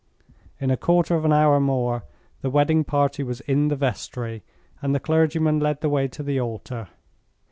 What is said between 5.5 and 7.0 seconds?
led the way to the altar.